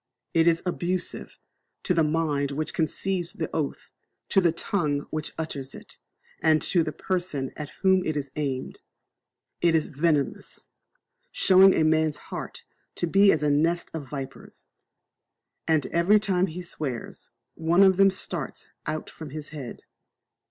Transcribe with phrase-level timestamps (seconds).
[0.33, 1.37] It is abusive
[1.83, 3.91] to the mind which conceives the oath,
[4.29, 5.99] to the tongue which utters it,
[6.41, 8.81] and to the person at whom it is aimed.
[9.61, 10.65] It is venomous,
[11.29, 12.63] showing a man's heart
[12.95, 14.65] to be as a nest of vipers;
[15.67, 19.83] and every time he swears, one of them starts out from his head.